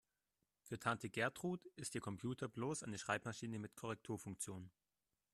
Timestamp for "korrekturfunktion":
3.75-4.71